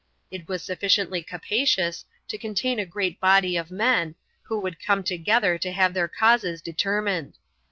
[0.31, 5.59] It was sufficiently capacious to contain a great body of men, who would come together
[5.59, 7.35] to have their causes determined.